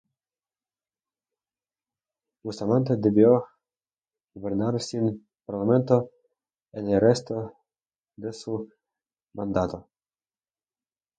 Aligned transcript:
Bustamante 2.43 2.95
debió 2.97 3.45
gobernar 4.33 4.81
sin 4.81 5.27
Parlamento 5.45 6.09
en 6.71 6.89
el 6.89 6.99
resto 6.99 7.55
de 8.17 8.33
su 8.33 8.67
mandato. 9.35 9.87